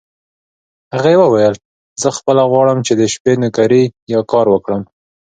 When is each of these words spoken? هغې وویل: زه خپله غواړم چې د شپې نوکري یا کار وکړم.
هغې 0.95 1.15
وویل: 1.19 1.53
زه 2.01 2.09
خپله 2.17 2.43
غواړم 2.51 2.79
چې 2.87 2.93
د 2.95 3.01
شپې 3.13 3.33
نوکري 3.41 3.83
یا 4.13 4.19
کار 4.31 4.45
وکړم. 4.53 4.81